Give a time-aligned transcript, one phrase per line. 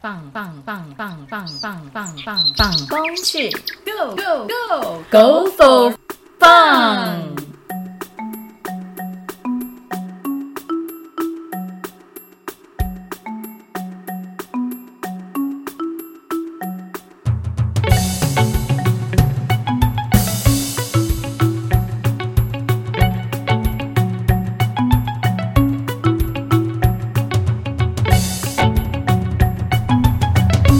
[0.00, 3.50] 棒棒棒棒棒棒棒棒棒工去
[3.84, 5.92] Go Go Go Go for
[6.38, 7.17] Fun！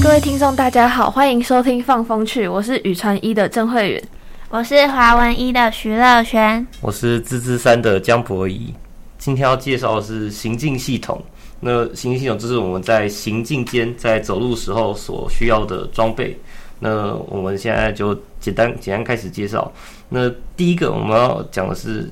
[0.09, 4.03] 各位听众，大家好，欢迎收听《放风去》，我是宇传一的郑慧允。
[4.49, 6.67] 我是华文一的徐乐璇。
[6.81, 8.73] 我是自治三的江博仪。
[9.19, 11.23] 今天要介绍的是行进系统。
[11.61, 16.35] 那行进系统就是我们在行进间在走路时候所需要的装备。
[16.81, 19.71] 那我们现在就简单简单开始介绍。
[20.09, 22.11] 那第一个我们要讲的是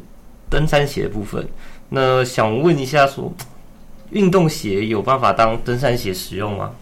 [0.51, 1.49] 登山鞋的部分。
[1.89, 3.33] 那想问一下说，
[4.11, 6.73] 运动鞋有办法当登山鞋使用吗？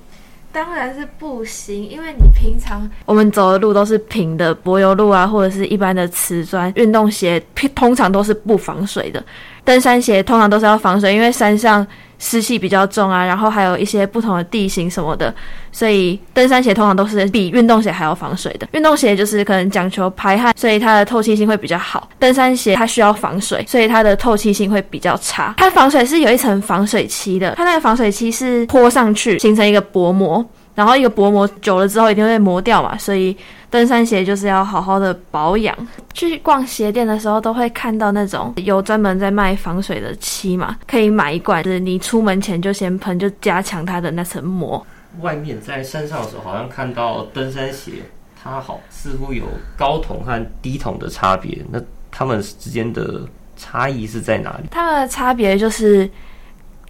[0.55, 7.43] 当然是不行，因为你平常我们走的路都是平的柏油路啊，或者是一般的瓷砖，运动鞋
[7.75, 9.21] 通常都是不防水的。
[9.65, 11.85] 登山鞋通常都是要防水，因为山上
[12.25, 15.33] 湿气比较重啊，然后还有一些不同的地形什么的，
[15.71, 18.67] 所以登山鞋通常都是比运动鞋还要防水的。
[18.73, 22.09] 运动鞋就是可能讲求排汗，所以它的透气性会比较好。
[22.19, 25.55] 登山鞋它需要防水，所以它的透气性会比较差。
[25.59, 30.43] 它防水是有一层防水漆的，它那个防水漆是泼上去形成一个薄膜。
[30.75, 33.37] 然后一个薄膜久了之后一定会磨掉嘛，所以
[33.75, 35.77] 登山鞋就是要好好的保养。
[36.13, 44.87] 去逛鞋店的时候都会看到那种有专门在卖防水的漆嘛，可以买一罐，就是你出门前就先喷，就加强它的那层膜。
[45.23, 47.95] 外面在山上的时候，好像看到登山鞋，
[48.41, 49.45] 它好似乎有
[49.77, 51.61] 高筒和低筒的差别。
[51.73, 51.81] 那
[52.13, 53.23] 它们之间的
[53.57, 54.69] 差异是在哪里？
[54.71, 56.09] 它们的差别就是。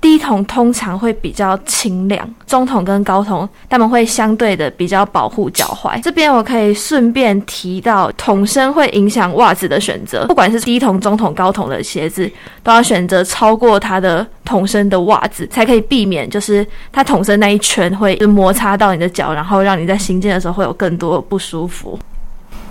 [0.05, 5.99] 低筒通常会比较清凉，中筒跟高筒他们会相对的比较保护脚踝。
[6.03, 12.31] 这边我可以顺便提到，筒身会影响袜子的选择，不管是低筒、中筒、高筒的鞋子，
[12.63, 21.99] 都要选择超过它的筒身的袜子，才可以避免就是它筒身那一圈会摩擦到你的脚，然后让你在行进的时候会有更多不舒服。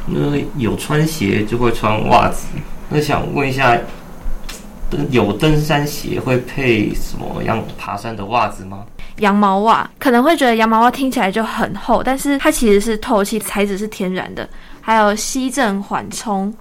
[0.06, 0.20] 那
[0.60, 2.46] 有穿鞋就会穿袜子，
[2.90, 3.76] 那想问一下。
[5.10, 8.86] 有登山鞋会配什么样爬山的袜子吗？
[9.20, 14.50] 羊毛袜可能会觉得羊毛袜听起来就很厚，但是它其实是透气，材质是天然的，
[14.82, 16.52] 还有吸震缓冲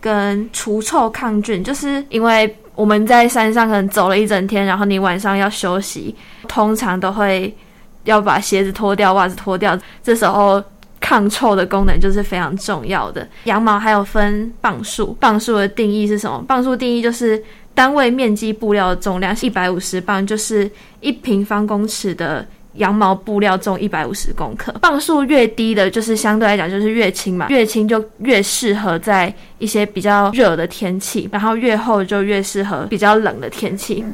[0.00, 1.62] 跟除臭抗菌。
[1.62, 6.12] 就是因为我们在山上可能走了一整天，然后你晚上要休息，
[6.48, 7.56] 通常都会
[8.02, 10.60] 要把鞋子脱掉，袜子脱掉，这时候
[10.98, 13.24] 抗臭的功能就是非常重要的。
[13.44, 16.44] 羊毛还有分磅数，磅数的定义是什么？
[16.48, 17.40] 磅数定义就是。
[17.74, 20.70] 单位面积布料重量是一百五十磅，就是
[21.00, 24.70] 一平方公尺的羊毛布料重一百五十公克。
[24.80, 34.04] 磅数越低的，就是相对来讲就是越轻嘛，越轻就越适合在一些比较热的天气，然后越厚就越适合比较冷的天气。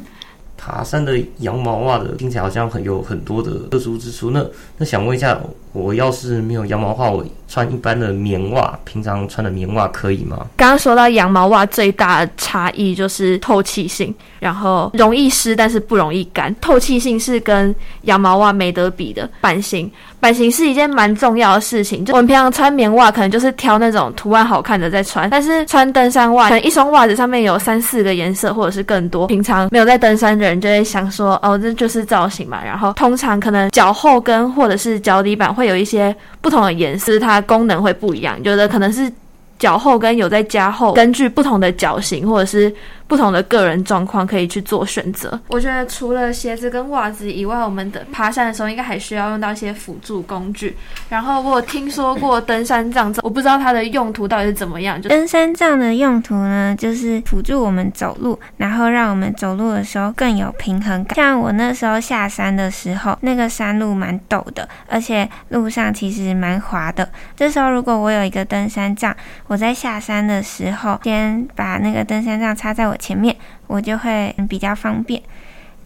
[0.59, 4.31] 爬山的羊毛袜的听起来好像很有很多的特殊之处。
[4.31, 4.43] 那
[4.77, 5.39] 那想问一下，
[5.71, 10.45] 我要是没有羊毛袜，我穿一般的棉袜，平常穿的棉袜可以吗？
[10.57, 16.53] 刚刚说到羊毛袜最大的差异就是透气性，然后容易湿，但是不容易干。
[16.59, 19.29] 透气性是跟羊毛袜没得比的。
[19.39, 22.03] 版型，版型是一件蛮重要的事情。
[22.03, 29.25] 就我们平常穿棉袜，可能就是挑那种图案好看的在穿，但是穿登山袜，可能一双袜子上面有三四个颜色，或者是更多。
[29.27, 32.61] 平常没有在登山的人就会想说，哦，这就是造型嘛。
[32.63, 38.41] 然后通常可能脚后跟或者是脚底板会有一些不同的颜色，它功能会不一样。
[38.43, 39.11] 有的可能是
[39.59, 42.73] 脚后跟有在加厚，根据不同的脚型或者是。
[43.07, 45.39] 不同的个人状况可以去做选择。
[45.47, 50.75] 我觉得除了鞋子跟袜子以外，我们的爬山的时候应该还需要用到一些辅助工具。
[51.07, 55.01] 然后我有听说过登山杖，我不知道它的用途到底是怎么样。
[55.01, 61.15] 就登山杖的用途呢，就是辅助我们走路，然后让我们走路的时候更有平衡感。
[61.15, 67.07] 像我那时候下山的时候，那个山路蛮陡的，而且路上其实蛮滑的。
[67.37, 69.15] 这时候如果我有一个登山杖，
[69.47, 72.95] 我在下山的时候，先把那个登山杖插在我。
[72.97, 73.35] 前面
[73.67, 75.21] 我就会比较方便。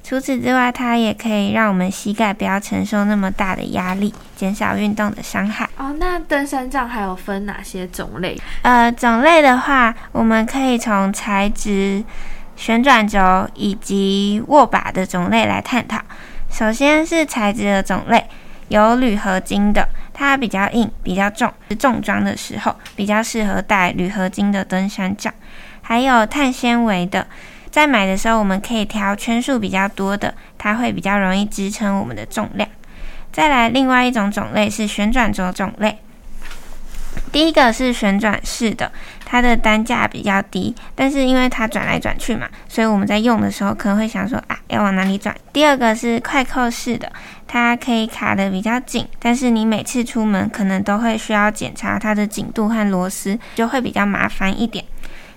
[0.04, 5.70] 除此之外，它也可以让我们膝盖不要承受那么大的压力，减少运动的伤害。
[5.78, 8.36] 哦，那登山杖还有分哪些种类？
[8.64, 12.04] 呃，种类的话，我们可以从材质、
[12.56, 16.02] 旋转轴以及握把的种类来探讨。
[16.50, 18.26] 首先是材质的种类，
[18.72, 25.34] 有铝合金的，它比较硬、比较重，重装的时候比较适合带铝合金的登山杖。
[25.82, 27.28] 还有碳纤维的，
[27.70, 32.70] 在买的时候我们可以挑圈数比较多的，它会比较容易支撑我们的重量。
[33.34, 35.98] 再来，另外一种种类是旋转轴种类。
[37.30, 38.90] 第一个是旋转式的，
[39.32, 45.34] 它的单价比较低，但是因为它转来转去嘛，所以我们在用的时候可能会想说啊，要往哪里转？
[45.54, 47.10] 第二个是快扣式的，
[47.48, 54.84] 它可以卡的比较紧，但是你每次出门可能都会需要检查它的紧度和螺丝，就会比较麻烦一点。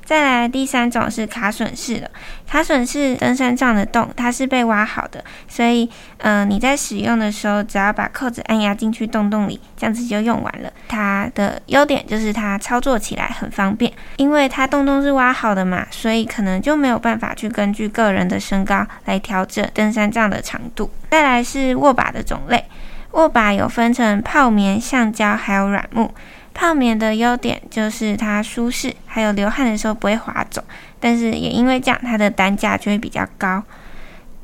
[0.04, 2.10] 再来第三种是卡榫式的，
[2.46, 10.70] 卡榫式登山杖的洞它是被挖好的，所以呃你在使用的时候只要把扣子按压进去洞洞里，这样子就用完了。
[10.88, 20.90] 它的优点就是它操作起来很方便，因为它洞洞是挖好的嘛，所以可能就没有办法去根据个人的身高来调整登山杖的长度。
[21.10, 22.62] 再来是握把的种类，
[23.12, 26.12] 握把有分成泡棉、橡胶还有软木。
[26.54, 30.62] 泡棉的优点就是它舒适，还有流汗的时候不会滑走，
[31.00, 33.62] 但是也因为这样，它的单价就会比较高。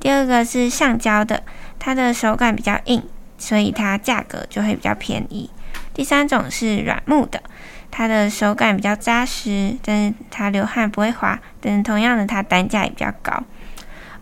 [0.01, 1.43] 第二个是橡胶的，
[1.79, 3.03] 它的手感比较硬，
[3.39, 5.49] 所以它价格就会比较便宜。
[5.95, 7.41] 第三种是软木的，
[7.91, 13.43] 它的手感比较扎实，但是它流汗不会滑，但是同样的它单价也比较高。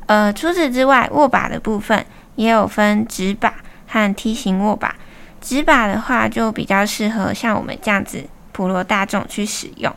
[0.06, 2.04] 呃，除此之外，握把的部分
[2.36, 3.54] 也有分直把
[3.86, 4.94] 和梯形握把。
[5.40, 9.92] 直把的话就比较适合像我们这样子普罗大众去使用，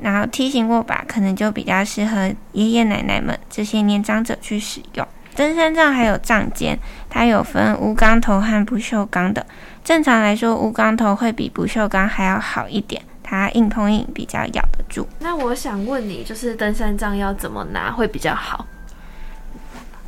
[0.00, 5.06] 然后梯形握把可能就比较适合爷爷奶奶们这些年长者去使用。
[5.34, 9.46] 登山杖还有杖尖，它有分无钢头和不锈钢的。
[9.82, 15.08] 正常来说，无钢头会比不锈钢还要好一点，它硬碰硬比较咬得住。
[15.20, 18.66] 那我想问你，就是登山杖要怎么拿会比较好？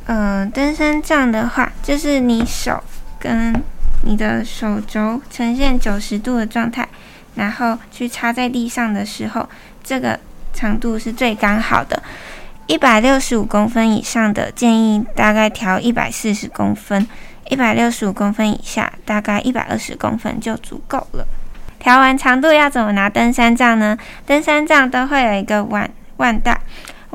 [0.05, 2.83] 嗯，登山杖的话，就是你手
[3.19, 3.51] 跟
[4.05, 6.87] 你的手肘呈现九十度的状态，
[7.35, 9.49] 然后去插在地上的时候，
[9.83, 10.19] 这个
[10.53, 12.01] 长度是最刚好的。
[12.67, 17.07] 一百六十五公分以上的建议大概调一百四十公分，
[17.49, 21.27] 一百六十五公分以下大概一百二十公分就足够了。
[21.79, 23.97] 调完长度要怎么拿登山杖呢？
[24.25, 26.59] 登山杖都会有一个腕腕带。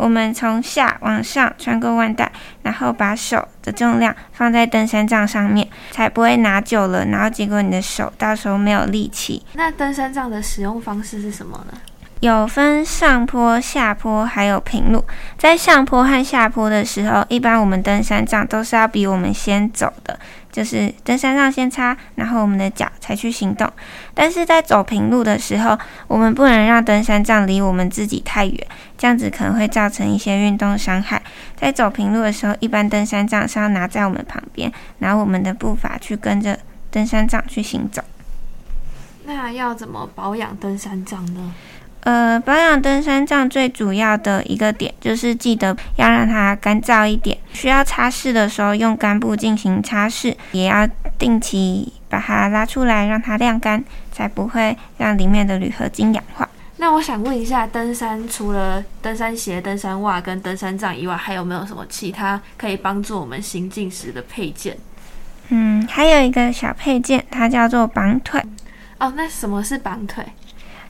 [0.01, 2.33] 我们从下往上穿过腕带，
[2.63, 9.45] 然后把手的重量放在登山杖上面，才不会拿久了，然后结果你的手到时候没有力气。
[9.53, 11.79] 那登山杖的使用方式是什么呢？
[12.21, 15.03] 有分上坡、下坡，还有平路。
[15.39, 20.19] 在上坡和下坡的时候，一般我们登山杖都是要比我们先走的。
[20.53, 23.71] 就是登山杖先插，然后我们的脚才去行动。
[24.13, 25.79] 但是在走平路的时候，
[26.09, 28.67] 我们不能让登山杖离我们自己太远，
[28.99, 31.23] 这样子可能会造成一些运动伤害。
[31.57, 36.59] 在走平路的时候，一般登山杖是要拿在我们旁边，拿我们的步伐去跟着
[36.91, 38.03] 登山杖去行走。
[39.25, 41.55] 那要怎么保养登山杖呢？
[42.03, 47.37] 呃，保养登山杖最主要的一个点就是记得要让它干燥一点。
[47.53, 50.89] 需要擦拭的时候，用干布进行擦拭，也要
[51.19, 56.49] 定期把它拉出来，让它晾干，才不会让里面的铝合金氧化。
[56.79, 64.75] 那我想问一下，登山除了登山鞋、登山袜跟登山杖以外，还有没有什么其他可以帮助我们行进时的配件？
[65.51, 68.43] 嗯，还有一个小配件，它叫做绑腿。
[68.99, 70.25] 哦，那什么是绑腿？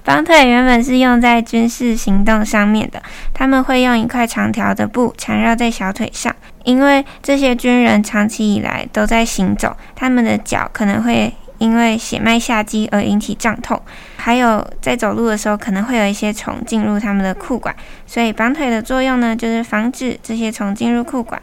[0.02, 3.02] 绑腿原本是用在军事行动上面的，
[3.34, 13.80] 他们会用一块长条的布缠绕在小腿上，因为这些军人长期以来都在行走，他们的脚可能会因为血脉下肌而引起胀痛，
[14.16, 17.74] 还有在走路的时候可能会有一些虫进入他们的裤管，
[18.06, 21.40] 所以绑腿的作用呢，就是防止这些虫进入裤管。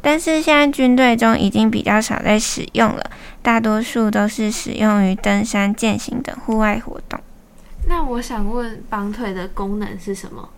[0.00, 3.10] 但是现在军队中已经比较少在使用了，
[3.42, 7.07] 大多数都是使用于登山、健行等户外活动。
[7.88, 10.48] 那我想问，绑腿的功能是什么？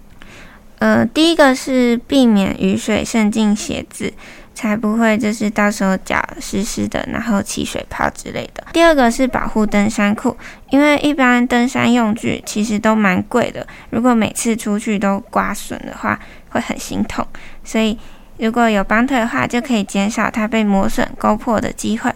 [0.80, 4.12] 呃，第一个是避免雨水渗进鞋子，
[4.54, 8.64] 才不会就是到时候脚湿湿的，然后起水泡之类的。
[8.72, 10.36] 第二个是保护登山裤，
[10.70, 16.18] 因为一般登山用具其实都蛮贵的，如果每次出去都刮损的话，
[16.48, 17.26] 会很心痛。
[17.62, 17.98] 所以
[18.38, 22.10] 如果有绑腿的话，就可以减少它被磨损、勾破的机会。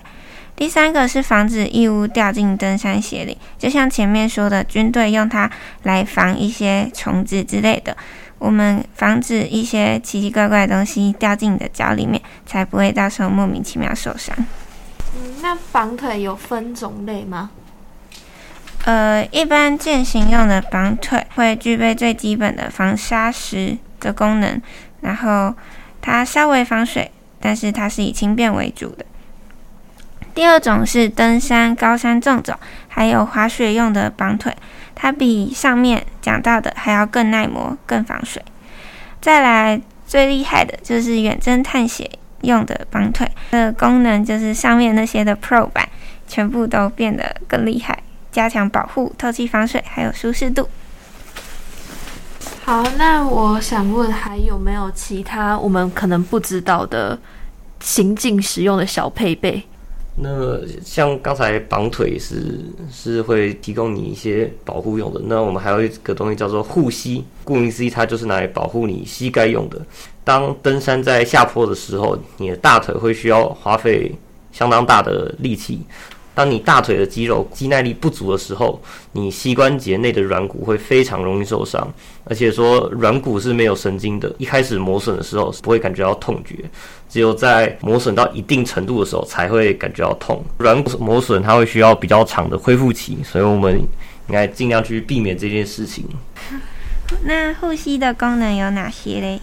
[0.56, 5.50] 第三个是防止异物掉进登山鞋里，就像前面说的，军队用它
[5.82, 7.96] 来防一些虫子之类的。
[8.38, 14.36] 我们防止一些奇奇怪怪的东西掉进你的脚里面，才不会到时候莫名其妙受伤。
[15.16, 17.50] 嗯，那绑腿有分种类吗？
[18.84, 24.60] 呃，一般健行用的绑腿会具备最基本的防沙石的功能，
[25.00, 25.54] 然后
[26.00, 29.06] 它稍微防水，但是它是以轻便为主的。
[30.34, 34.54] 第二种是登山、高山重走，还有滑雪用的绑腿，
[34.94, 38.42] 它比上面讲到的还要更耐磨、更防水。
[39.20, 42.10] 再来最厉害的就是远征探险
[42.42, 45.88] 用的绑腿，的功能就是上面那些的 Pro 版
[46.26, 50.68] 全部都变得更厉害，加强保护、透气、防水，还有舒适度。
[52.64, 57.18] 好，那我想问，还有没有其他我们可能不知道的
[57.80, 59.62] 行进使用的小配备？
[60.16, 69.80] 那像刚才绑腿是是会提供你一些保护用的，那我们还有一个东西叫做护膝，顾名思义，它就是拿来保护你膝盖用的。
[70.22, 74.14] 当登山在下坡的时候，你的大腿会需要花费
[74.52, 75.80] 相当大的力气。
[76.34, 78.80] 当你大腿的肌肉肌耐力不足的时候，
[79.12, 81.86] 你膝关节内的软骨会非常容易受伤。
[82.24, 86.56] 而且说软骨是没有神经的，一开始磨损的时候是不会感觉到痛觉，
[87.08, 90.42] 只有在磨损到一定程度的时候才会感觉到痛。
[90.58, 93.78] 软骨磨损它会需要比较长的恢复期，所以我们
[94.28, 96.04] 应该尽量去避免这件事情。
[97.22, 99.38] 那呼吸的功能有哪些嘞？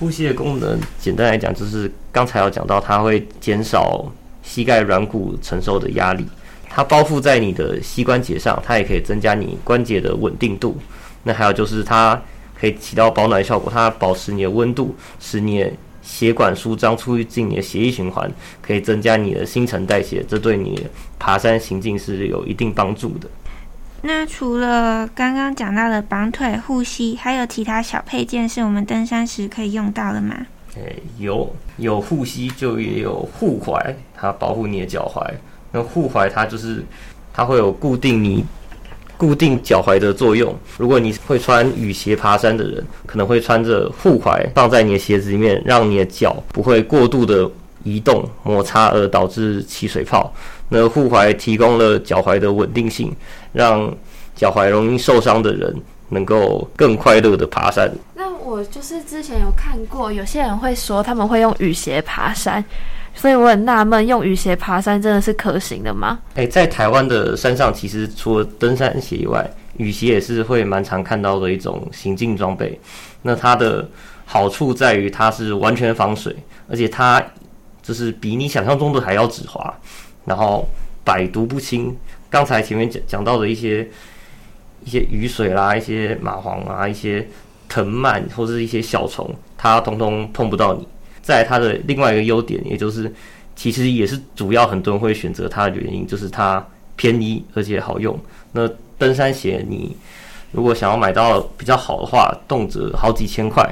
[0.00, 4.10] 呼吸的功能简单来讲，就是刚才有讲到，它会减少。
[4.42, 6.26] 膝盖软骨承受的压力，
[6.68, 10.76] 它包覆在你的膝关节上，它也可以增加你关节的稳定度。
[11.22, 12.20] 那还有就是它
[12.58, 15.70] 可以起到保暖效果，它保持你的温度，使你的
[16.02, 18.30] 血管舒张，促进你的血液循环，
[18.60, 20.84] 可以增加你的新陈代谢，这对你
[21.18, 23.28] 爬山行进是有一定帮助的。
[24.04, 30.46] 那除了刚刚讲到的绑腿护膝，还有其他小配件是我们登山时可以用到的吗？
[30.76, 35.22] 诶，有有护膝，就也有护踝，它保护你的脚踝。
[35.70, 36.82] 那护踝它就是
[37.32, 38.44] 它会有固定你
[39.18, 40.54] 固定脚踝的作用。
[40.78, 47.48] 如果你会穿雨鞋爬山的人，可能会穿着护踝放在你的鞋子里面，让你的脚不会过度的
[47.84, 50.32] 移动摩擦而导致起水泡。
[50.70, 53.14] 那护踝提供了脚踝的稳定性，
[53.52, 53.94] 让
[54.34, 55.74] 脚踝容易受伤的人
[56.12, 57.90] 能够更快乐的爬山。
[58.14, 62.64] 那我就是之前有看过，有些人会说他们会用雨鞋爬山，
[63.14, 66.18] 所以我很纳闷，用雨鞋爬山真的是可行的吗？
[66.34, 72.78] 诶，在台湾的山上，其实除了登山鞋以外，雨鞋也是会蛮常看到的一种行进装备。
[73.22, 73.88] 那它的
[74.24, 76.36] 好处在于它是完全防水，
[76.68, 77.22] 而且它
[77.82, 79.72] 就是比你想象中的还要止滑，
[80.24, 80.68] 然后
[81.02, 81.96] 百毒不侵。
[82.28, 83.86] 刚才前面讲讲到的一些
[84.84, 87.26] 一些雨水啦，一些蚂蟥啊，一些。
[87.68, 90.86] 藤蔓或者是一些小虫，它通通碰不到你。
[91.22, 93.10] 在它的另外一个优点，也就是
[93.56, 96.62] 其实也是主要很多人会选择它的原因，就是它
[96.96, 98.14] 便宜而且好用。
[98.52, 99.96] 那登山鞋你
[100.50, 103.66] 如果想要买到比较好的话，动辄好几千块。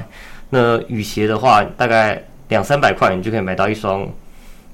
[0.49, 4.11] 那雨鞋的话，大概两三百块，你就可以买到一双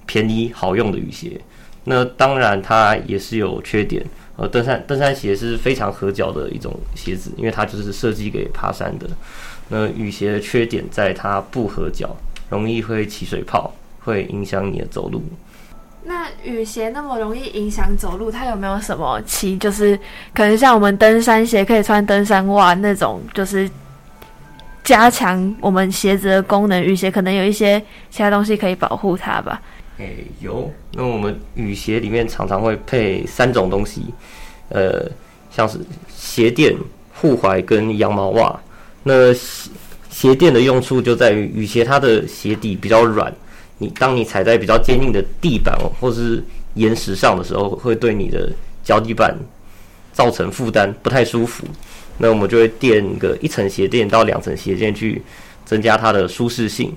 [0.06, 1.42] 便宜好用的雨鞋。
[1.84, 4.06] 那当然它也是有缺点。
[4.38, 9.08] 呃，登山登山鞋是非常合脚的一种鞋子，因为它就是设计给爬山的。
[9.70, 12.16] 那雨鞋的缺点在它不合脚，
[12.50, 15.24] 容易会起水泡，会影响你的走路。
[16.04, 20.00] 那雨鞋那么容易影响走路，它有没有什么其就是
[20.34, 23.70] 可能像我们登山鞋可以穿登山袜那种，就是
[24.84, 26.82] 加强我们鞋子的功能？
[26.82, 27.78] 雨鞋可能有一些
[28.10, 29.60] 其他东西可以保护它吧？
[29.98, 30.72] 诶，有。
[30.94, 34.06] 那我们雨鞋里面常常会配三种东西，
[34.70, 35.10] 呃，
[35.50, 35.80] 像是
[36.16, 36.76] 鞋垫、
[37.14, 38.60] 护踝跟羊毛袜。
[39.04, 39.70] 那鞋
[40.10, 43.34] 鞋垫的用处就在于雨鞋它的鞋底比较软，
[43.78, 46.44] 你当你踩在比较坚硬的地板或是
[46.76, 48.52] 岩石上的时候，会对你的
[48.84, 49.36] 脚底板
[50.14, 51.66] 造成负担，不太舒服。
[52.18, 55.22] 那我们就会垫个一层鞋垫到两层鞋垫去
[55.66, 56.94] 增加它的舒适性。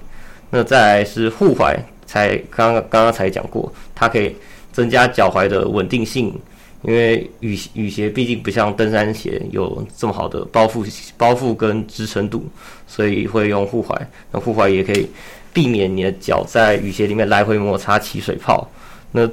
[0.50, 1.78] 那再来是护踝。
[2.10, 4.34] 才刚刚刚刚才讲过，它可以
[4.72, 6.34] 增加脚踝的稳定性，
[6.82, 10.84] 因为雨雨鞋毕竟不像登山鞋有这么好的包覆
[11.16, 12.44] 包覆跟支撑度，
[12.88, 13.96] 所以会用护踝。
[14.32, 15.08] 那护踝也可以
[15.52, 18.68] 避免你的脚在雨鞋里面来回摩擦起水泡。
[19.12, 19.28] 那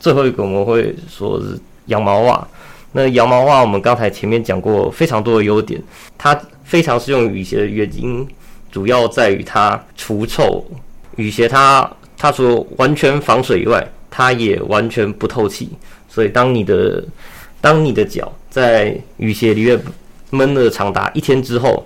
[0.00, 2.48] 最后一个我们会说是羊毛袜。
[2.92, 5.78] 那羊毛袜我们刚才前面讲过非常多的优点，
[6.16, 8.26] 它非常适用雨鞋的原因，
[8.72, 10.64] 主要在于它除臭。
[11.16, 11.90] 雨鞋它
[12.24, 15.68] 它除了完全防水以外，它也完全不透气。
[16.08, 17.04] 所以，当你的
[17.60, 19.78] 当你的脚在雨鞋里面
[20.30, 21.84] 闷了长达一天之后，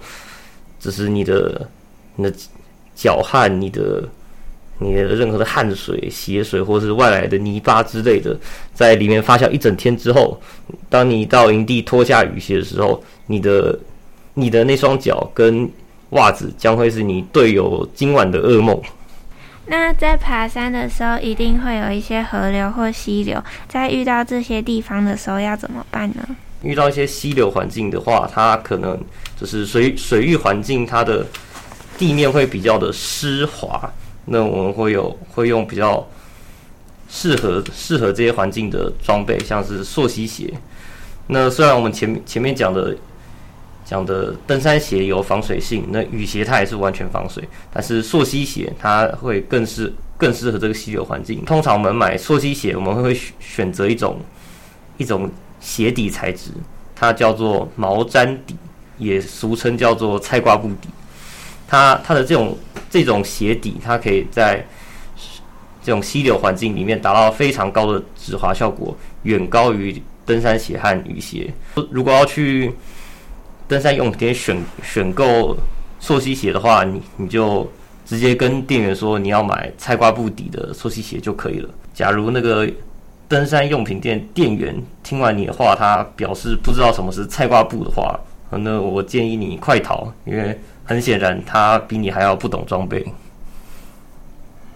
[0.78, 1.68] 只是你的
[2.14, 2.32] 你的
[2.94, 4.08] 脚汗、你的
[4.78, 8.38] 你的任何的汗水、血水或是外来的泥巴之类的，
[8.72, 10.40] 在里面发酵一整天之后，
[10.88, 13.76] 当你到营地脱下雨鞋的时候，你的
[14.34, 15.68] 你的那双脚跟
[16.10, 18.80] 袜子将会是你队友今晚的噩梦。
[19.68, 26.26] 那在爬山的时候，一定会有一些河流或溪流，在遇到这些地方的时候要怎么办呢？
[26.62, 28.98] 遇到一些溪流环境的话，它可能
[29.38, 31.24] 就是水水域环境，它的
[31.96, 33.92] 地面会比较的湿滑，
[34.24, 36.04] 那我们会有会用比较
[37.08, 40.52] 适合适合这些环境的装备，像是溯溪鞋。
[41.28, 42.96] 那虽然我们前前面讲的
[43.88, 47.42] 讲的登山鞋有防水性，那雨鞋它也是完全防水，
[47.72, 51.42] 但是溯溪鞋它会更适更适合这个溪流环境。
[51.46, 54.20] 通常我们买溯溪鞋，我们会选选择一种
[54.98, 56.50] 一种鞋底材质，
[56.94, 58.54] 它叫做毛毡底，
[58.98, 60.90] 也俗称叫做菜瓜布底。
[61.66, 62.58] 它它的这种
[62.90, 64.62] 这种鞋底，它可以在
[65.82, 71.50] 这种溪流环境里面达到非常高的止滑效果，远高于登山鞋和雨鞋。
[71.90, 72.70] 如果要去
[73.68, 75.56] 登山用品店选选购
[76.00, 77.70] 溯溪鞋的话，你你就
[78.06, 81.68] 直接跟店员说你要买菜瓜布底的溯溪鞋就可以了。
[81.92, 82.66] 假如那个
[83.28, 88.18] 登山用品店店员听完你的话，他表示不知道什么是菜瓜布的话，
[88.50, 93.04] 那我建议你快逃，因为很显然他比你还要不懂装备。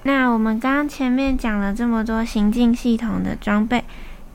[0.02, 3.82] 那我们刚刚前面讲了这么多行进系统的装备，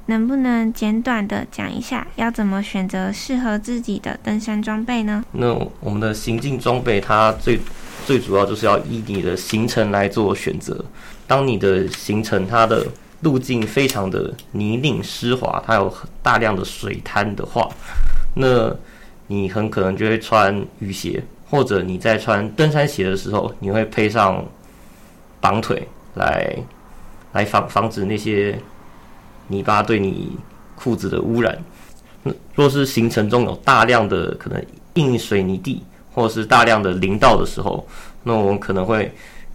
[0.08, 5.24] 能不能简短的讲一下要怎么选择适合自己的登山装备呢？
[5.32, 7.60] 那我们的行进装备，它最
[8.06, 10.84] 最主要就是要依你的行程来做选择。
[11.28, 12.88] 当你的行程它的
[13.22, 17.70] 路径非常的泥泞湿滑，它有大量的水滩的话，
[18.34, 18.74] 那
[19.28, 24.46] 你很可能就会穿雨鞋，或者你在穿登山鞋的时候，你会配上
[25.42, 25.86] 绑腿
[26.16, 26.56] 来
[27.34, 28.58] 来防防止那些
[29.48, 30.38] 泥巴对你
[30.76, 31.58] 裤子的污染。
[32.56, 34.62] 若是行程中有大量的可能
[34.96, 35.82] 硬水泥地，
[36.14, 37.88] 或者是大量的林道的时候，
[38.24, 39.10] 那我们可能会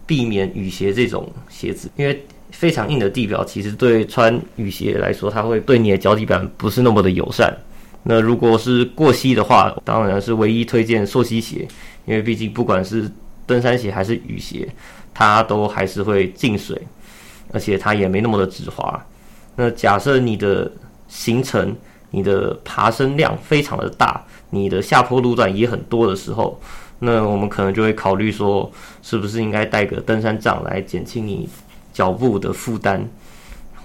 [0.05, 7.55] 避免雨鞋这种鞋子，因为非常硬的地表其实对穿雨鞋来说，它会对你的脚底板不是那么的友善。
[8.01, 11.67] 那如果是过膝的话，当然是唯一推荐溯溪鞋，
[12.05, 13.09] 因为毕竟不管是
[13.45, 14.67] 登山鞋还是雨鞋，
[15.13, 16.81] 它都还是会进水，
[17.51, 18.99] 而且它也没那么的止滑。
[19.55, 20.71] 那假设你的
[21.07, 21.75] 行程、
[22.11, 26.59] 你的爬升量非常的大，你的下坡路段也很多的时候，
[26.99, 31.47] 那我们可能就会考虑说，是不是应该带个登山杖来减轻你
[31.91, 33.07] 脚步的负担，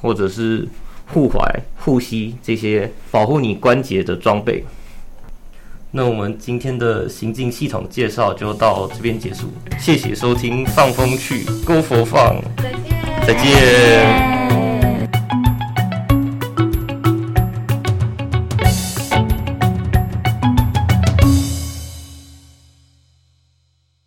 [0.01, 0.66] 或者是
[1.07, 1.38] 护踝、
[1.77, 4.64] 护膝这些保护你关节的装备。
[5.90, 9.47] 那我们今天的行进系统介绍就到这边结束，
[9.79, 14.68] 谢谢收听，放风去，Go for 放，再见，再见。